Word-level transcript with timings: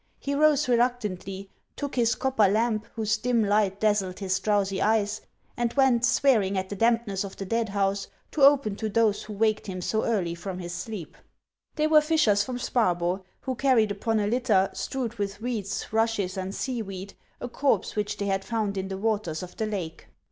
He 0.17 0.33
rose 0.33 0.65
reluc 0.65 0.99
tantly, 0.99 1.49
took 1.75 1.93
his 1.95 2.15
copper 2.15 2.47
lamp, 2.47 2.87
whose 2.95 3.17
dim 3.17 3.43
light 3.43 3.79
dazzled 3.79 4.17
his 4.17 4.39
drowsy 4.39 4.81
eyes, 4.81 5.21
and 5.55 5.71
went, 5.73 6.03
swearing 6.05 6.57
at 6.57 6.69
the 6.69 6.75
dampness 6.75 7.23
of 7.23 7.37
the 7.37 7.45
dead 7.45 7.69
house, 7.69 8.07
to 8.31 8.41
open 8.41 8.75
to 8.77 8.89
those 8.89 9.21
who 9.21 9.33
waked 9.33 9.67
him 9.67 9.79
so 9.79 10.03
early 10.03 10.33
from 10.33 10.57
his 10.57 10.73
sleep. 10.73 11.15
31 11.75 12.01
482 12.01 12.29
HANS 12.31 12.41
OF 12.41 12.45
ICELAND. 12.45 12.49
They 12.49 12.57
were 12.57 12.59
tishers 12.63 12.63
from 12.63 12.73
Sparbo, 12.73 13.23
who 13.41 13.53
carried 13.53 13.91
upon 13.91 14.19
a 14.19 14.25
litter, 14.25 14.71
strewed 14.73 15.13
with 15.19 15.39
reeds, 15.39 15.93
rushes, 15.93 16.35
and 16.35 16.55
seaweed, 16.55 17.13
a 17.39 17.47
corpse 17.47 17.95
which 17.95 18.17
they 18.17 18.25
had 18.25 18.43
found 18.43 18.79
in 18.79 18.87
the 18.87 18.97
waters 18.97 19.43
of 19.43 19.55
the 19.55 19.67
lake. 19.67 20.07